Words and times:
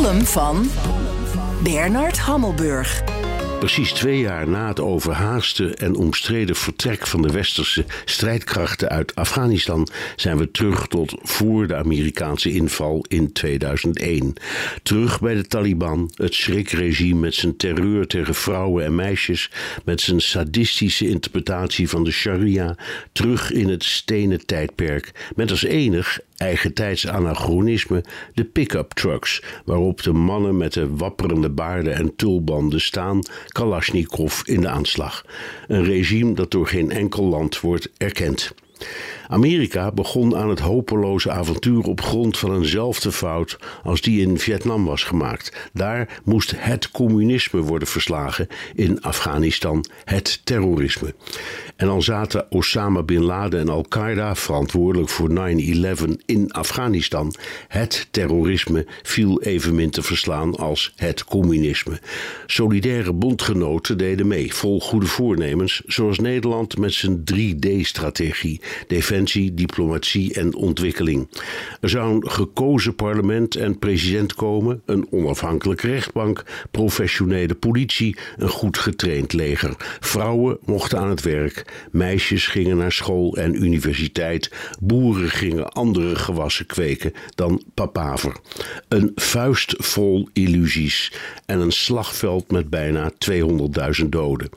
Van 0.00 0.70
Bernard 1.62 2.18
Hammelburg. 2.18 3.02
Precies 3.58 3.92
twee 3.92 4.18
jaar 4.18 4.48
na 4.48 4.68
het 4.68 4.80
overhaaste 4.80 5.74
en 5.74 5.96
omstreden 5.96 6.56
vertrek 6.56 7.06
van 7.06 7.22
de 7.22 7.32
westerse 7.32 7.84
strijdkrachten 8.04 8.88
uit 8.88 9.14
Afghanistan 9.14 9.88
zijn 10.16 10.36
we 10.36 10.50
terug 10.50 10.86
tot 10.86 11.14
voor 11.22 11.66
de 11.66 11.76
Amerikaanse 11.76 12.52
inval 12.52 13.04
in 13.08 13.32
2001. 13.32 14.34
Terug 14.82 15.20
bij 15.20 15.34
de 15.34 15.46
Taliban, 15.46 16.10
het 16.14 16.34
schrikregime 16.34 17.20
met 17.20 17.34
zijn 17.34 17.56
terreur 17.56 18.06
tegen 18.06 18.34
vrouwen 18.34 18.84
en 18.84 18.94
meisjes, 18.94 19.50
met 19.84 20.00
zijn 20.00 20.20
sadistische 20.20 21.08
interpretatie 21.08 21.88
van 21.88 22.04
de 22.04 22.10
sharia, 22.10 22.76
terug 23.12 23.52
in 23.52 23.68
het 23.68 23.84
stenen 23.84 24.46
tijdperk, 24.46 25.30
met 25.34 25.50
als 25.50 25.64
enig 25.64 26.20
eigentijds 26.40 27.08
anachronisme 27.08 28.04
de 28.34 28.44
pick-up 28.44 28.92
trucks, 28.92 29.42
waarop 29.64 30.02
de 30.02 30.12
mannen 30.12 30.56
met 30.56 30.72
de 30.72 30.96
wapperende 30.96 31.50
baarden 31.50 31.94
en 31.94 32.16
tulbanden 32.16 32.80
staan, 32.80 33.20
Kalashnikov 33.48 34.42
in 34.44 34.60
de 34.60 34.68
aanslag. 34.68 35.24
Een 35.68 35.84
regime 35.84 36.32
dat 36.32 36.50
door 36.50 36.66
geen 36.66 36.90
enkel 36.90 37.24
land 37.24 37.60
wordt 37.60 37.90
erkend. 37.96 38.54
Amerika 39.30 39.92
begon 39.92 40.36
aan 40.36 40.48
het 40.48 40.58
hopeloze 40.58 41.30
avontuur 41.30 41.82
op 41.82 42.00
grond 42.00 42.38
van 42.38 42.54
eenzelfde 42.54 43.12
fout 43.12 43.58
als 43.82 44.00
die 44.00 44.20
in 44.20 44.38
Vietnam 44.38 44.84
was 44.84 45.04
gemaakt. 45.04 45.70
Daar 45.72 46.20
moest 46.24 46.52
het 46.56 46.90
communisme 46.90 47.60
worden 47.60 47.88
verslagen, 47.88 48.48
in 48.74 49.02
Afghanistan 49.02 49.84
het 50.04 50.40
terrorisme. 50.44 51.14
En 51.76 51.88
al 51.88 52.02
zaten 52.02 52.46
Osama 52.50 53.02
bin 53.02 53.22
Laden 53.22 53.60
en 53.60 53.68
Al-Qaeda 53.68 54.34
verantwoordelijk 54.34 55.10
voor 55.10 55.30
9-11 55.30 55.34
in 56.26 56.52
Afghanistan. 56.52 57.34
Het 57.68 58.08
terrorisme 58.10 58.86
viel 59.02 59.42
evenmin 59.42 59.90
te 59.90 60.02
verslaan 60.02 60.56
als 60.56 60.92
het 60.96 61.24
communisme. 61.24 62.00
Solidaire 62.46 63.12
bondgenoten 63.12 63.98
deden 63.98 64.26
mee, 64.26 64.54
vol 64.54 64.80
goede 64.80 65.06
voornemens, 65.06 65.82
zoals 65.86 66.18
Nederland 66.18 66.78
met 66.78 66.92
zijn 66.92 67.22
3D-strategie: 67.34 68.60
diplomatie 69.54 70.34
en 70.34 70.54
ontwikkeling. 70.54 71.28
Er 71.80 71.88
zou 71.88 72.14
een 72.14 72.30
gekozen 72.30 72.94
parlement 72.94 73.54
en 73.54 73.78
president 73.78 74.34
komen, 74.34 74.82
een 74.86 75.06
onafhankelijke 75.10 75.86
rechtbank, 75.86 76.44
professionele 76.70 77.54
politie, 77.54 78.16
een 78.36 78.48
goed 78.48 78.78
getraind 78.78 79.32
leger. 79.32 79.74
Vrouwen 80.00 80.58
mochten 80.64 80.98
aan 80.98 81.10
het 81.10 81.22
werk. 81.22 81.64
Meisjes 81.90 82.46
gingen 82.46 82.76
naar 82.76 82.92
school 82.92 83.36
en 83.36 83.62
universiteit. 83.64 84.50
Boeren 84.80 85.30
gingen 85.30 85.72
andere 85.72 86.16
gewassen 86.16 86.66
kweken 86.66 87.12
dan 87.34 87.62
papaver. 87.74 88.36
Een 88.88 89.12
vuist 89.14 89.74
vol 89.78 90.28
illusies 90.32 91.12
en 91.46 91.60
een 91.60 91.72
slagveld 91.72 92.50
met 92.50 92.70
bijna 92.70 93.10
200.000 94.00 94.08
doden. 94.08 94.48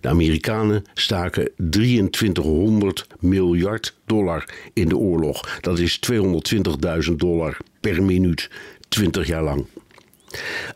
De 0.00 0.08
Amerikanen 0.08 0.84
staken 0.94 1.50
2300 1.70 3.06
miljard 3.18 3.98
dollar 4.10 4.48
in 4.72 4.88
de 4.88 4.96
oorlog. 4.96 5.58
Dat 5.60 5.78
is 5.78 6.00
220.000 7.08 7.12
dollar 7.16 7.56
per 7.80 8.02
minuut, 8.02 8.50
20 8.88 9.26
jaar 9.26 9.42
lang. 9.42 9.66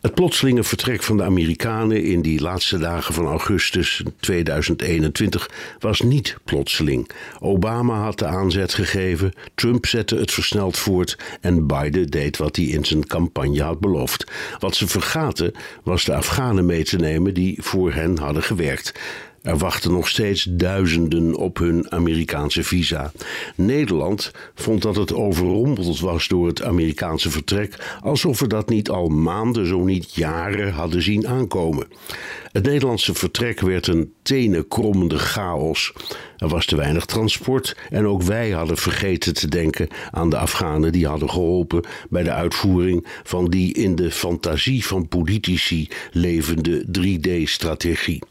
Het 0.01 0.13
plotselinge 0.13 0.63
vertrek 0.63 1.03
van 1.03 1.17
de 1.17 1.23
Amerikanen 1.23 2.03
in 2.03 2.21
die 2.21 2.41
laatste 2.41 2.77
dagen 2.77 3.13
van 3.13 3.25
augustus 3.25 4.03
2021 4.19 5.49
was 5.79 6.01
niet 6.01 6.37
plotseling. 6.43 7.09
Obama 7.39 8.03
had 8.03 8.19
de 8.19 8.25
aanzet 8.25 8.73
gegeven, 8.73 9.33
Trump 9.55 9.85
zette 9.85 10.15
het 10.15 10.31
versneld 10.31 10.77
voort 10.77 11.17
en 11.41 11.67
Biden 11.67 12.07
deed 12.07 12.37
wat 12.37 12.55
hij 12.55 12.65
in 12.65 12.85
zijn 12.85 13.07
campagne 13.07 13.63
had 13.63 13.79
beloofd. 13.79 14.31
Wat 14.59 14.75
ze 14.75 14.87
vergaten 14.87 15.53
was 15.83 16.03
de 16.03 16.15
Afghanen 16.15 16.65
mee 16.65 16.83
te 16.83 16.97
nemen 16.97 17.33
die 17.33 17.57
voor 17.61 17.93
hen 17.93 18.17
hadden 18.17 18.43
gewerkt. 18.43 18.93
Er 19.45 19.57
wachten 19.57 19.91
nog 19.91 20.07
steeds 20.07 20.43
duizenden 20.49 21.35
op 21.35 21.57
hun 21.57 21.91
Amerikaanse 21.91 22.63
visa. 22.63 23.11
Nederland 23.55 24.31
vond 24.55 24.81
dat 24.81 24.95
het 24.95 25.13
overrompeld 25.13 25.99
was 25.99 26.27
door 26.27 26.47
het 26.47 26.63
Amerikaanse 26.63 27.29
vertrek, 27.29 27.97
alsof 28.01 28.39
we 28.39 28.47
dat 28.47 28.69
niet 28.69 28.89
al 28.89 29.07
maanden, 29.07 29.67
zo 29.67 29.83
niet 29.83 30.13
jaren 30.13 30.73
hadden 30.73 31.01
zien 31.01 31.27
aankomen. 31.27 31.87
Het 32.51 32.63
Nederlandse 32.63 33.13
vertrek 33.13 33.59
werd 33.59 33.87
een 33.87 34.13
tenenkrommende 34.21 35.17
chaos. 35.17 35.93
Er 36.37 36.47
was 36.47 36.65
te 36.65 36.75
weinig 36.75 37.05
transport 37.05 37.77
en 37.89 38.07
ook 38.07 38.21
wij 38.21 38.49
hadden 38.49 38.77
vergeten 38.77 39.33
te 39.33 39.47
denken 39.47 39.87
aan 40.11 40.29
de 40.29 40.37
Afghanen 40.37 40.91
die 40.91 41.07
hadden 41.07 41.29
geholpen 41.29 41.83
bij 42.09 42.23
de 42.23 42.31
uitvoering 42.31 43.05
van 43.23 43.49
die 43.49 43.73
in 43.73 43.95
de 43.95 44.11
fantasie 44.11 44.85
van 44.85 45.07
politici 45.07 45.87
levende 46.11 46.85
3D-strategie. 46.99 48.21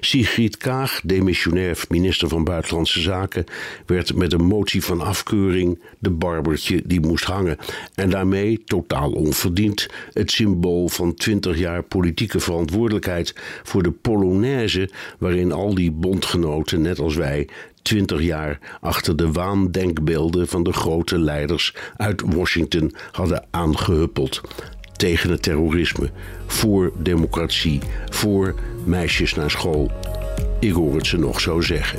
Sigrid 0.00 0.56
Kaag, 0.56 1.00
demissionair 1.04 1.84
minister 1.88 2.28
van 2.28 2.44
Buitenlandse 2.44 3.00
Zaken, 3.00 3.44
werd 3.86 4.14
met 4.14 4.32
een 4.32 4.44
motie 4.44 4.84
van 4.84 5.00
afkeuring 5.00 5.80
de 5.98 6.10
barbertje 6.10 6.82
die 6.84 7.00
moest 7.00 7.24
hangen 7.24 7.56
en 7.94 8.10
daarmee, 8.10 8.62
totaal 8.64 9.10
onverdiend, 9.10 9.88
het 10.12 10.30
symbool 10.30 10.88
van 10.88 11.14
20 11.14 11.58
jaar 11.58 11.82
politieke 11.82 12.40
verantwoordelijkheid 12.40 13.34
voor 13.62 13.82
de 13.82 13.90
Polonaise 13.90 14.90
waarin 15.18 15.52
al 15.52 15.74
die 15.74 15.90
bondgenoten, 15.90 16.80
net 16.80 16.98
als 16.98 17.14
wij, 17.14 17.48
twintig 17.82 18.22
jaar 18.22 18.58
achter 18.80 19.16
de 19.16 19.32
waandenkbeelden 19.32 20.48
van 20.48 20.62
de 20.62 20.72
grote 20.72 21.18
leiders 21.18 21.74
uit 21.96 22.22
Washington 22.34 22.94
hadden 23.12 23.44
aangehuppeld. 23.50 24.40
Tegen 24.96 25.30
het 25.30 25.42
terrorisme, 25.42 26.10
voor 26.46 26.92
democratie, 26.98 27.80
voor 28.08 28.54
meisjes 28.84 29.34
naar 29.34 29.50
school. 29.50 29.90
Ik 30.60 30.72
hoor 30.72 30.94
het 30.94 31.06
ze 31.06 31.18
nog 31.18 31.40
zo 31.40 31.60
zeggen. 31.60 31.98